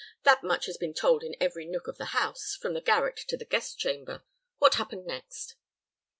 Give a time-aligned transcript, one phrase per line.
[0.23, 3.37] That much has been told in every nook of the house, from the garret to
[3.37, 4.23] the guest chamber.
[4.57, 5.57] What happened next?"